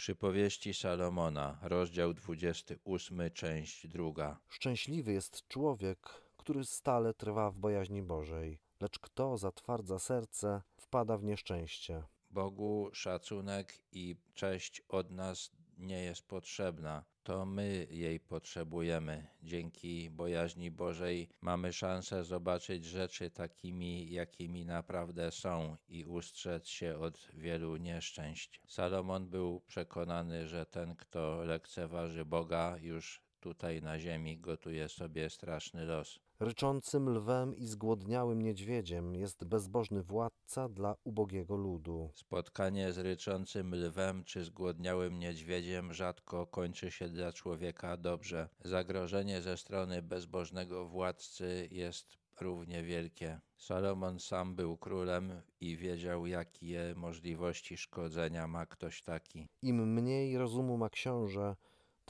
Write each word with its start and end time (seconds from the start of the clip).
Przypowieści 0.00 0.74
Salomona, 0.74 1.58
rozdział 1.62 2.14
28, 2.14 3.30
część 3.34 3.86
druga. 3.86 4.40
Szczęśliwy 4.48 5.12
jest 5.12 5.48
człowiek, 5.48 5.98
który 6.36 6.64
stale 6.64 7.14
trwa 7.14 7.50
w 7.50 7.58
bojaźni 7.58 8.02
Bożej, 8.02 8.58
lecz 8.80 8.98
kto 8.98 9.38
zatwardza 9.38 9.98
serce, 9.98 10.62
wpada 10.76 11.16
w 11.16 11.24
nieszczęście. 11.24 12.02
Bogu 12.30 12.90
szacunek 12.92 13.82
i 13.92 14.16
cześć 14.34 14.82
od 14.88 15.10
nas 15.10 15.50
nie 15.80 16.02
jest 16.02 16.28
potrzebna. 16.28 17.04
To 17.22 17.46
my 17.46 17.86
jej 17.90 18.20
potrzebujemy. 18.20 19.26
Dzięki 19.42 20.10
bojaźni 20.10 20.70
Bożej 20.70 21.28
mamy 21.40 21.72
szansę 21.72 22.24
zobaczyć 22.24 22.84
rzeczy 22.84 23.30
takimi, 23.30 24.10
jakimi 24.10 24.64
naprawdę 24.64 25.30
są 25.30 25.76
i 25.88 26.04
ustrzec 26.04 26.68
się 26.68 26.98
od 26.98 27.28
wielu 27.34 27.76
nieszczęść. 27.76 28.60
Salomon 28.66 29.30
był 29.30 29.60
przekonany, 29.60 30.48
że 30.48 30.66
ten, 30.66 30.96
kto 30.96 31.44
lekceważy 31.44 32.24
Boga, 32.24 32.76
już 32.80 33.29
tutaj 33.40 33.82
na 33.82 33.98
ziemi 33.98 34.38
gotuje 34.38 34.88
sobie 34.88 35.30
straszny 35.30 35.84
los. 35.84 36.20
Ryczącym 36.40 37.08
lwem 37.08 37.56
i 37.56 37.66
zgłodniałym 37.66 38.42
niedźwiedziem 38.42 39.14
jest 39.14 39.44
bezbożny 39.44 40.02
władca 40.02 40.68
dla 40.68 40.96
ubogiego 41.04 41.56
ludu. 41.56 42.10
Spotkanie 42.14 42.92
z 42.92 42.98
ryczącym 42.98 43.74
lwem 43.74 44.24
czy 44.24 44.44
zgłodniałym 44.44 45.18
niedźwiedziem 45.18 45.92
rzadko 45.92 46.46
kończy 46.46 46.90
się 46.90 47.08
dla 47.08 47.32
człowieka 47.32 47.96
dobrze. 47.96 48.48
Zagrożenie 48.64 49.42
ze 49.42 49.56
strony 49.56 50.02
bezbożnego 50.02 50.88
władcy 50.88 51.68
jest 51.70 52.18
równie 52.40 52.82
wielkie. 52.82 53.40
Salomon 53.56 54.20
sam 54.20 54.54
był 54.54 54.76
królem 54.76 55.42
i 55.60 55.76
wiedział, 55.76 56.26
jakie 56.26 56.94
możliwości 56.96 57.76
szkodzenia 57.76 58.46
ma 58.46 58.66
ktoś 58.66 59.02
taki. 59.02 59.48
Im 59.62 59.92
mniej 59.92 60.38
rozumu 60.38 60.76
ma 60.78 60.90
książę, 60.90 61.56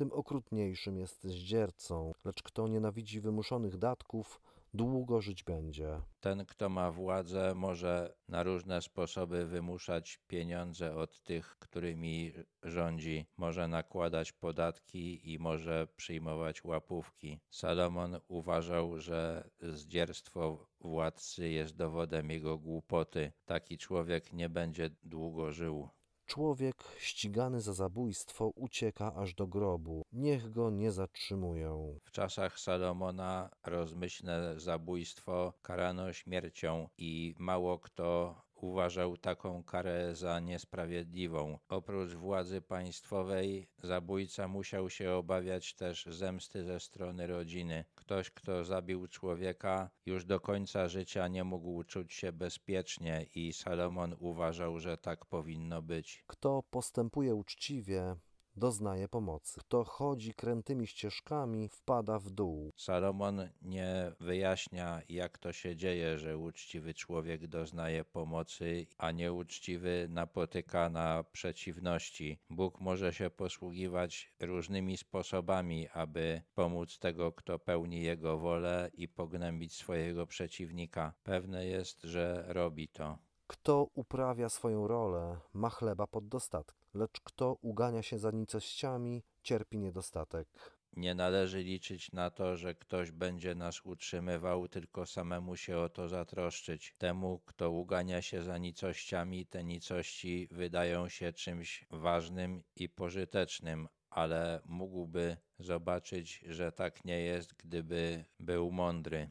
tym 0.00 0.12
okrutniejszym 0.12 0.98
jest 0.98 1.24
zdziercą, 1.24 2.12
lecz 2.24 2.42
kto 2.42 2.68
nienawidzi 2.68 3.20
wymuszonych 3.20 3.76
datków, 3.76 4.40
długo 4.74 5.20
żyć 5.20 5.44
będzie. 5.44 6.00
Ten, 6.20 6.46
kto 6.46 6.68
ma 6.68 6.90
władzę, 6.90 7.54
może 7.54 8.14
na 8.28 8.42
różne 8.42 8.82
sposoby 8.82 9.46
wymuszać 9.46 10.18
pieniądze 10.28 10.96
od 10.96 11.22
tych, 11.22 11.56
którymi 11.58 12.32
rządzi. 12.62 13.26
Może 13.36 13.68
nakładać 13.68 14.32
podatki 14.32 15.32
i 15.32 15.38
może 15.38 15.86
przyjmować 15.96 16.64
łapówki. 16.64 17.40
Salomon 17.50 18.20
uważał, 18.28 18.98
że 18.98 19.50
zdzierstwo 19.60 20.66
władcy 20.80 21.48
jest 21.48 21.76
dowodem 21.76 22.30
jego 22.30 22.58
głupoty. 22.58 23.32
Taki 23.44 23.78
człowiek 23.78 24.32
nie 24.32 24.48
będzie 24.48 24.90
długo 25.02 25.52
żył. 25.52 25.88
Człowiek 26.30 26.84
ścigany 26.98 27.60
za 27.60 27.72
zabójstwo 27.72 28.48
ucieka 28.48 29.14
aż 29.14 29.34
do 29.34 29.46
grobu. 29.46 30.02
Niech 30.12 30.50
go 30.50 30.70
nie 30.70 30.92
zatrzymują. 30.92 31.98
W 32.04 32.10
czasach 32.10 32.60
Salomona 32.60 33.50
rozmyślne 33.66 34.60
zabójstwo 34.60 35.52
karano 35.62 36.12
śmiercią 36.12 36.88
i 36.98 37.34
mało 37.38 37.78
kto 37.78 38.34
uważał 38.62 39.16
taką 39.16 39.64
karę 39.64 40.14
za 40.14 40.40
niesprawiedliwą. 40.40 41.58
Oprócz 41.68 42.12
władzy 42.12 42.60
państwowej, 42.60 43.68
zabójca 43.82 44.48
musiał 44.48 44.90
się 44.90 45.12
obawiać 45.12 45.74
też 45.74 46.06
zemsty 46.06 46.64
ze 46.64 46.80
strony 46.80 47.26
rodziny. 47.26 47.84
Ktoś, 47.94 48.30
kto 48.30 48.64
zabił 48.64 49.08
człowieka, 49.08 49.90
już 50.06 50.24
do 50.24 50.40
końca 50.40 50.88
życia 50.88 51.28
nie 51.28 51.44
mógł 51.44 51.84
czuć 51.84 52.14
się 52.14 52.32
bezpiecznie 52.32 53.26
i 53.34 53.52
Salomon 53.52 54.16
uważał, 54.18 54.78
że 54.78 54.96
tak 54.96 55.24
powinno 55.24 55.82
być. 55.82 56.24
Kto 56.26 56.62
postępuje 56.70 57.34
uczciwie, 57.34 58.16
doznaje 58.60 59.08
pomocy. 59.08 59.60
Kto 59.60 59.84
chodzi 59.84 60.34
krętymi 60.34 60.86
ścieżkami, 60.86 61.68
wpada 61.68 62.18
w 62.18 62.30
dół. 62.30 62.72
Salomon 62.76 63.48
nie 63.62 64.12
wyjaśnia, 64.20 65.02
jak 65.08 65.38
to 65.38 65.52
się 65.52 65.76
dzieje, 65.76 66.18
że 66.18 66.38
uczciwy 66.38 66.94
człowiek 66.94 67.46
doznaje 67.46 68.04
pomocy, 68.04 68.86
a 68.98 69.10
nieuczciwy 69.10 70.06
napotyka 70.10 70.90
na 70.90 71.24
przeciwności. 71.32 72.38
Bóg 72.50 72.80
może 72.80 73.12
się 73.12 73.30
posługiwać 73.30 74.34
różnymi 74.40 74.96
sposobami, 74.96 75.88
aby 75.88 76.42
pomóc 76.54 76.98
tego, 76.98 77.32
kto 77.32 77.58
pełni 77.58 78.02
jego 78.02 78.38
wolę 78.38 78.90
i 78.94 79.08
pognębić 79.08 79.72
swojego 79.74 80.26
przeciwnika. 80.26 81.12
Pewne 81.22 81.66
jest, 81.66 82.02
że 82.02 82.44
robi 82.48 82.88
to. 82.88 83.29
Kto 83.50 83.90
uprawia 83.94 84.48
swoją 84.48 84.88
rolę, 84.88 85.40
ma 85.52 85.70
chleba 85.70 86.06
pod 86.06 86.28
dostatkiem, 86.28 86.86
lecz 86.94 87.20
kto 87.20 87.56
ugania 87.62 88.02
się 88.02 88.18
za 88.18 88.30
nicościami, 88.30 89.22
cierpi 89.42 89.78
niedostatek. 89.78 90.48
Nie 90.96 91.14
należy 91.14 91.62
liczyć 91.62 92.12
na 92.12 92.30
to, 92.30 92.56
że 92.56 92.74
ktoś 92.74 93.10
będzie 93.10 93.54
nas 93.54 93.80
utrzymywał, 93.84 94.68
tylko 94.68 95.06
samemu 95.06 95.56
się 95.56 95.78
o 95.78 95.88
to 95.88 96.08
zatroszczyć. 96.08 96.94
Temu, 96.98 97.40
kto 97.46 97.70
ugania 97.70 98.22
się 98.22 98.42
za 98.42 98.58
nicościami, 98.58 99.46
te 99.46 99.64
nicości 99.64 100.48
wydają 100.50 101.08
się 101.08 101.32
czymś 101.32 101.84
ważnym 101.90 102.62
i 102.76 102.88
pożytecznym, 102.88 103.88
ale 104.10 104.60
mógłby 104.64 105.36
zobaczyć, 105.58 106.44
że 106.46 106.72
tak 106.72 107.04
nie 107.04 107.20
jest, 107.20 107.54
gdyby 107.54 108.24
był 108.40 108.70
mądry. 108.70 109.30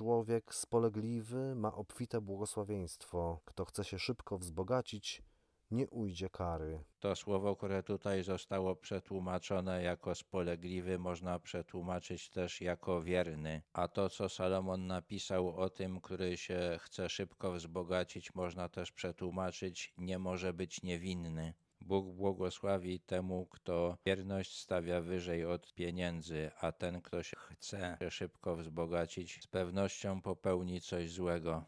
Człowiek 0.00 0.54
spolegliwy 0.54 1.54
ma 1.54 1.74
obfite 1.74 2.20
błogosławieństwo. 2.20 3.40
Kto 3.44 3.64
chce 3.64 3.84
się 3.84 3.98
szybko 3.98 4.38
wzbogacić, 4.38 5.22
nie 5.70 5.88
ujdzie 5.90 6.30
kary. 6.30 6.84
To 7.00 7.16
słowo, 7.16 7.56
które 7.56 7.82
tutaj 7.82 8.22
zostało 8.22 8.76
przetłumaczone 8.76 9.82
jako 9.82 10.14
spolegliwy, 10.14 10.98
można 10.98 11.38
przetłumaczyć 11.38 12.30
też 12.30 12.60
jako 12.60 13.02
wierny. 13.02 13.62
A 13.72 13.88
to, 13.88 14.10
co 14.10 14.28
Salomon 14.28 14.86
napisał 14.86 15.56
o 15.56 15.70
tym, 15.70 16.00
który 16.00 16.36
się 16.36 16.78
chce 16.80 17.08
szybko 17.08 17.52
wzbogacić, 17.52 18.34
można 18.34 18.68
też 18.68 18.92
przetłumaczyć 18.92 19.94
nie 19.98 20.18
może 20.18 20.52
być 20.52 20.82
niewinny. 20.82 21.54
Bóg 21.90 22.06
błogosławi 22.06 23.00
temu, 23.00 23.46
kto 23.46 23.96
wierność 24.06 24.60
stawia 24.60 25.00
wyżej 25.00 25.44
od 25.44 25.74
pieniędzy, 25.74 26.50
a 26.60 26.72
ten, 26.72 27.02
kto 27.02 27.22
się 27.22 27.36
chce 27.36 27.98
szybko 28.10 28.56
wzbogacić, 28.56 29.42
z 29.42 29.46
pewnością 29.46 30.22
popełni 30.22 30.80
coś 30.80 31.10
złego. 31.10 31.64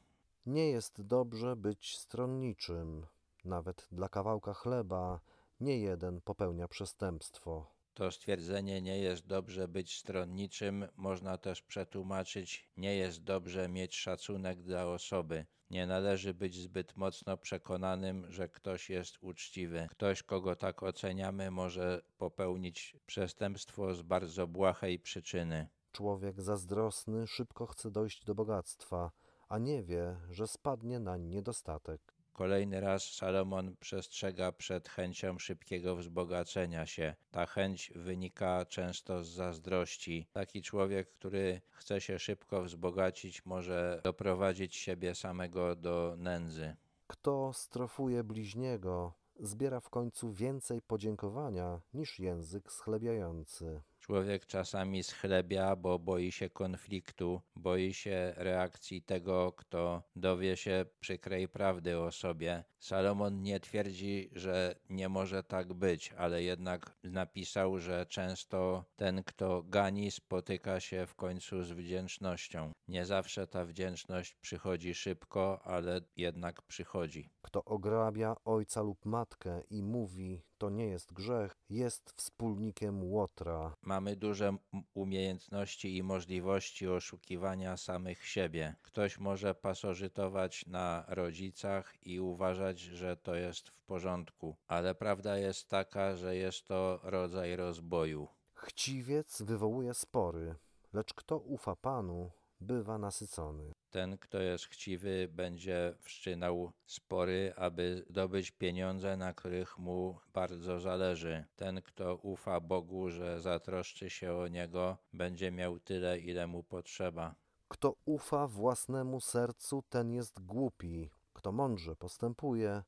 Nie 0.47 0.71
jest 0.71 1.03
dobrze 1.03 1.57
być 1.57 1.99
stronniczym. 1.99 3.07
Nawet 3.45 3.89
dla 3.93 4.09
kawałka 4.09 4.55
chleba 4.55 5.21
nie 5.61 5.79
jeden 5.79 6.21
popełnia 6.21 6.69
przestępstwo. 6.69 7.67
To 7.95 8.11
stwierdzenie 8.11 8.83
nie 8.83 8.99
jest 8.99 9.27
dobrze 9.27 9.69
być 9.69 9.99
stronniczym, 9.99 10.89
można 10.97 11.39
też 11.39 11.63
przetłumaczyć 11.63 12.71
nie 12.77 12.97
jest 12.97 13.25
dobrze 13.25 13.69
mieć 13.69 13.97
szacunek 13.97 14.63
dla 14.63 14.87
osoby. 14.87 15.47
Nie 15.71 15.87
należy 15.87 16.35
być 16.35 16.55
zbyt 16.55 16.97
mocno 16.97 17.37
przekonanym, 17.37 18.31
że 18.31 18.49
ktoś 18.49 18.91
jest 18.91 19.19
uczciwy. 19.21 19.87
Ktoś, 19.91 20.23
kogo 20.23 20.57
tak 20.57 20.83
oceniamy, 20.83 21.51
może 21.51 22.03
popełnić 22.19 22.97
przestępstwo 23.07 23.95
z 23.95 24.03
bardzo 24.03 24.47
błahej 24.47 24.99
przyczyny. 24.99 25.69
Człowiek 25.93 26.41
zazdrosny 26.41 27.27
szybko 27.27 27.67
chce 27.67 27.91
dojść 27.91 28.25
do 28.25 28.35
bogactwa, 28.35 29.11
a 29.49 29.59
nie 29.59 29.83
wie, 29.83 30.17
że 30.31 30.47
spadnie 30.47 31.01
nań 31.01 31.23
niedostatek. 31.23 32.22
Kolejny 32.43 32.81
raz 32.81 33.05
Salomon 33.05 33.77
przestrzega 33.81 34.53
przed 34.53 34.89
chęcią 34.89 35.39
szybkiego 35.39 35.97
wzbogacenia 35.97 36.87
się. 36.87 37.15
Ta 37.31 37.47
chęć 37.47 37.93
wynika 37.97 38.65
często 38.67 39.25
z 39.25 39.29
zazdrości. 39.29 40.27
Taki 40.33 40.63
człowiek, 40.63 41.11
który 41.11 41.61
chce 41.71 42.01
się 42.01 42.19
szybko 42.19 42.63
wzbogacić, 42.63 43.47
może 43.47 44.01
doprowadzić 44.05 44.77
siebie 44.77 45.15
samego 45.15 45.77
do 45.77 46.15
nędzy. 46.19 46.77
Kto 47.07 47.53
strofuje 47.53 48.25
bliźniego, 48.25 49.13
zbiera 49.41 49.81
w 49.81 49.91
końcu 49.91 50.33
więcej 50.33 50.83
podziękowania 50.83 51.81
niż 51.95 52.19
język 52.19 52.73
schlebiający. 52.73 53.83
Człowiek 54.03 54.47
czasami 54.47 55.03
schlebia, 55.03 55.77
bo 55.77 55.99
boi 55.99 56.33
się 56.33 56.51
konfliktu, 56.51 57.41
boi 57.57 57.95
się 57.95 58.35
reakcji 58.37 59.03
tego, 59.03 59.53
kto 59.53 60.03
dowie 60.17 60.57
się 60.57 60.85
przykrej 61.01 61.49
prawdy 61.49 61.99
o 61.99 62.13
sobie. 62.13 62.65
Salomon 62.79 63.43
nie 63.43 63.61
twierdzi, 63.61 64.31
że 64.33 64.75
nie 64.91 65.09
może 65.09 65.43
tak 65.43 65.73
być, 65.73 66.13
ale 66.13 66.43
jednak 66.43 66.97
napisał, 67.05 67.79
że 67.79 68.07
często 68.07 68.85
ten, 68.97 69.25
kto 69.25 69.63
gani, 69.63 70.11
spotyka 70.11 70.81
się 70.81 71.07
w 71.07 71.15
końcu 71.15 71.63
z 71.63 71.73
wdzięcznością. 71.73 72.73
Nie 72.89 73.07
zawsze 73.07 73.47
ta 73.47 73.65
wdzięczność 73.65 74.35
przychodzi 74.35 74.95
szybko, 74.95 75.61
ale 75.65 76.01
jednak 76.17 76.63
przychodzi. 76.63 77.31
Kto 77.43 77.65
ograbia 77.65 78.37
ojca 78.45 78.83
lub 78.83 79.05
matkę 79.05 79.63
i 79.71 79.83
mówi, 79.83 80.43
to 80.59 80.71
nie 80.71 80.87
jest 80.87 81.13
grzech, 81.13 81.57
jest 81.71 82.13
wspólnikiem 82.17 83.05
łotra. 83.05 83.75
Mamy 83.93 84.17
duże 84.17 84.57
umiejętności 84.95 85.97
i 85.97 86.03
możliwości 86.03 86.89
oszukiwania 86.89 87.77
samych 87.77 88.27
siebie. 88.27 88.75
Ktoś 88.83 89.19
może 89.19 89.55
pasożytować 89.55 90.67
na 90.67 91.05
rodzicach 91.09 92.07
i 92.07 92.21
uważać, 92.21 92.81
że 92.81 93.17
to 93.17 93.35
jest 93.35 93.69
w 93.69 93.83
porządku, 93.83 94.57
ale 94.67 94.95
prawda 94.95 95.39
jest 95.39 95.69
taka, 95.69 96.17
że 96.17 96.37
jest 96.37 96.67
to 96.67 97.01
rodzaj 97.03 97.57
rozboju. 97.57 98.29
Chciwiec 98.55 99.43
wywołuje 99.43 99.95
spory, 99.95 100.55
lecz 100.93 101.15
kto 101.15 101.39
ufa 101.39 101.77
Panu, 101.77 102.31
bywa 102.63 102.99
nasycony. 102.99 103.73
Ten, 103.91 104.19
kto 104.19 104.41
jest 104.41 104.65
chciwy, 104.65 105.29
będzie 105.33 105.95
wszczynał 106.01 106.73
spory, 106.87 107.53
aby 107.57 108.05
zdobyć 108.11 108.51
pieniądze, 108.51 109.17
na 109.17 109.35
których 109.35 109.79
mu 109.79 110.19
bardzo 110.35 110.81
zależy. 110.81 111.45
Ten, 111.57 111.83
kto 111.83 112.17
ufa 112.17 112.61
Bogu, 112.61 113.11
że 113.11 113.41
zatroszczy 113.41 114.11
się 114.11 114.35
o 114.35 114.49
niego, 114.49 114.97
będzie 115.13 115.51
miał 115.51 115.81
tyle, 115.81 116.19
ile 116.19 116.47
mu 116.47 116.63
potrzeba. 116.63 117.35
Kto 117.69 117.97
ufa 118.05 118.47
własnemu 118.47 119.21
sercu, 119.21 119.83
ten 119.89 120.13
jest 120.13 120.41
głupi. 120.41 121.11
Kto 121.33 121.53
mądrze 121.53 121.97
postępuje, 121.97 122.83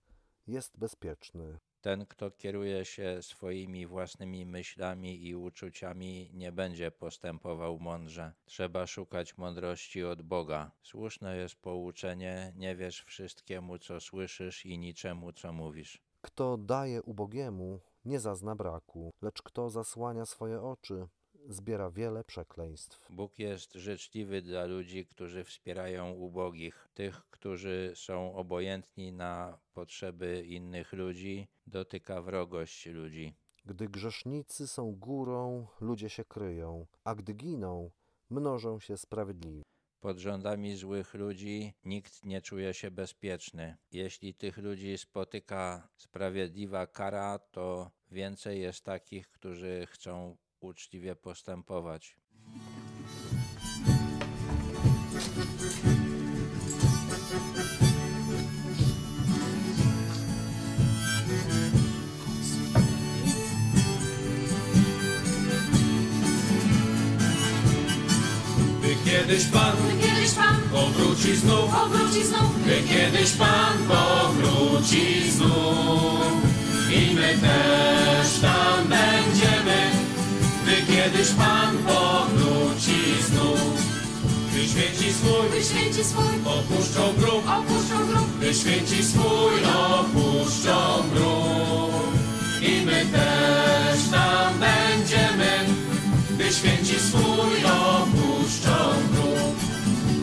jest 0.46 0.78
bezpieczny. 0.78 1.58
Ten, 1.84 2.06
kto 2.06 2.30
kieruje 2.30 2.84
się 2.84 3.22
swoimi 3.22 3.86
własnymi 3.86 4.46
myślami 4.46 5.26
i 5.26 5.36
uczuciami, 5.36 6.30
nie 6.32 6.52
będzie 6.52 6.90
postępował 6.90 7.78
mądrze. 7.78 8.32
Trzeba 8.44 8.86
szukać 8.86 9.38
mądrości 9.38 10.04
od 10.04 10.22
Boga. 10.22 10.70
Słuszne 10.82 11.36
jest 11.36 11.56
pouczenie: 11.56 12.52
nie 12.56 12.76
wierz 12.76 13.04
wszystkiemu, 13.04 13.78
co 13.78 14.00
słyszysz 14.00 14.66
i 14.66 14.78
niczemu, 14.78 15.32
co 15.32 15.52
mówisz. 15.52 16.02
Kto 16.20 16.56
daje 16.58 17.02
ubogiemu, 17.02 17.80
nie 18.04 18.20
zazna 18.20 18.56
braku, 18.56 19.10
lecz 19.22 19.42
kto 19.42 19.70
zasłania 19.70 20.26
swoje 20.26 20.62
oczy, 20.62 21.06
zbiera 21.48 21.90
wiele 21.90 22.24
przekleństw. 22.24 23.06
Bóg 23.10 23.38
jest 23.38 23.74
życzliwy 23.74 24.42
dla 24.42 24.64
ludzi, 24.64 25.06
którzy 25.06 25.44
wspierają 25.44 26.12
ubogich. 26.12 26.88
Tych, 26.94 27.22
którzy 27.30 27.92
są 27.94 28.34
obojętni 28.34 29.12
na 29.12 29.58
potrzeby 29.74 30.44
innych 30.46 30.92
ludzi, 30.92 31.48
dotyka 31.66 32.22
wrogość 32.22 32.86
ludzi. 32.86 33.34
Gdy 33.66 33.88
grzesznicy 33.88 34.66
są 34.66 34.92
górą, 34.92 35.66
ludzie 35.80 36.10
się 36.10 36.24
kryją, 36.24 36.86
a 37.04 37.14
gdy 37.14 37.34
giną, 37.34 37.90
mnożą 38.30 38.80
się 38.80 38.96
sprawiedliwi. 38.96 39.62
Pod 40.00 40.18
rządami 40.18 40.76
złych 40.76 41.14
ludzi 41.14 41.74
nikt 41.84 42.24
nie 42.24 42.42
czuje 42.42 42.74
się 42.74 42.90
bezpieczny. 42.90 43.76
Jeśli 43.92 44.34
tych 44.34 44.58
ludzi 44.58 44.98
spotyka 44.98 45.88
sprawiedliwa 45.96 46.86
kara, 46.86 47.38
to 47.38 47.90
więcej 48.10 48.60
jest 48.60 48.84
takich, 48.84 49.28
którzy 49.30 49.86
chcą 49.86 50.36
uczciwie 50.64 51.16
postępować. 51.16 52.16
Kiedyś 69.04 69.44
Pan 69.44 69.76
Gdy 69.76 70.06
kiedyś 70.06 70.32
Pan 70.34 70.60
powróci 70.72 71.36
znów, 71.36 71.70
powróci 71.70 72.24
znów, 72.24 72.66
by 72.66 72.82
kiedyś 72.88 73.32
Pan 73.32 73.78
powróci 73.88 75.30
znów. 75.30 76.32
I 76.90 77.14
my 77.14 77.38
też 77.38 78.40
tam 78.40 78.88
będziemy, 78.88 79.23
kiedyś 81.04 81.30
Pan 81.30 81.76
powróci 81.78 83.00
znów. 83.28 83.84
By 84.52 84.60
święci 84.68 85.12
swój 85.12 85.48
gdy 85.50 85.64
święci 85.64 86.04
swój 86.04 86.34
opuszczą 86.44 87.02
grób, 87.18 87.44
opuszczą 87.48 88.06
grób, 88.06 88.28
by 88.40 88.54
święci 88.54 89.04
swój 89.04 89.54
opuszczą 89.94 91.02
grób 91.12 92.14
i 92.62 92.86
my 92.86 93.06
też 93.12 94.10
tam 94.10 94.52
będziemy, 94.58 95.52
by 96.30 96.52
święci 96.52 97.00
swój 97.00 97.56
opuszczą 97.64 98.76
grób. 99.12 99.54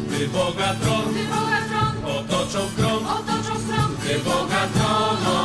By 0.10 0.28
Boga 0.28 0.76
tron 0.82 1.12
gdy 1.12 1.24
Boga 1.24 1.62
tron 1.70 2.16
otoczą 2.16 2.60
krąg, 2.78 3.04
otoczą 3.08 3.54
krąg, 3.68 4.00
gdy 4.00 4.20
Boga 4.20 4.68
tron 4.74 5.41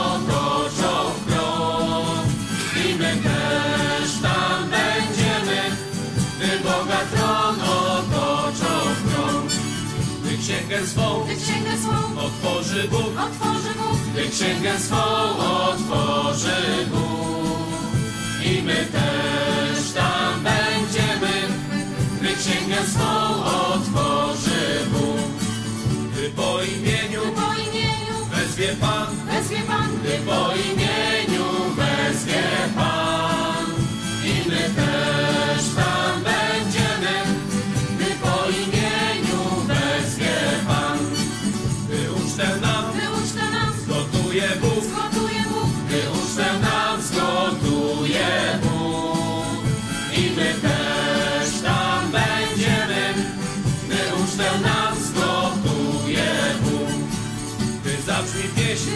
swą 11.87 12.21
otworzy 12.27 12.89
Bóg, 12.89 13.13
otworzy 13.27 13.75
Bóg, 13.79 13.99
gdy 14.13 14.29
księgę 14.29 14.79
swą 14.79 14.97
otworzy 15.39 16.87
Bóg. 16.91 17.67
I 18.45 18.63
my 18.63 18.75
też 18.75 19.93
tam 19.93 20.45
będziemy, 20.45 21.35
gdy 22.21 22.29
księgę 22.37 22.77
swą 22.87 23.45
otworzy 23.45 24.87
Bóg. 24.93 25.37
Gdy 26.13 26.31
po 26.31 26.63
imieniu 26.63 27.21
gdy 27.23 27.33
po 27.33 27.55
imieniu 27.71 28.17
wezwie 28.31 28.77
Pan, 28.81 29.07
wezwie 29.27 29.63
Pan, 29.67 29.89
gdy 30.03 30.19
po 30.27 30.53
imieniu 30.53 30.66
i 50.17 50.31
my 50.37 50.55
też 50.55 51.61
tam 51.63 52.11
będziemy, 52.11 53.15
gdy 53.85 54.23
ucztę 54.25 54.61
nam 54.63 54.95
zgotuje 55.01 56.27
Bóg. 56.63 57.09
Gdy 57.81 58.03
zabrzmi 58.03 58.43
pieśń, 58.57 58.91